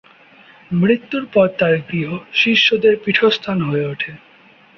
মৃত্যুর 0.71 1.23
পর 1.33 1.47
তার 1.59 1.75
গৃহ 1.89 2.09
শিষ্যদের 2.33 2.93
পীঠস্থান 3.03 3.57
হয়ে 3.61 3.85
ওঠে। 3.85 4.11